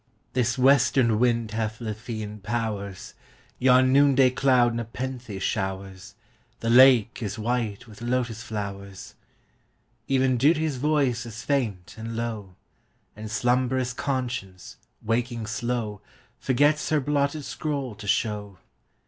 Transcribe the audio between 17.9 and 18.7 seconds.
to show.